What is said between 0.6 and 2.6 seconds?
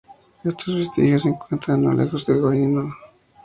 vestigios se encuentran no lejos de la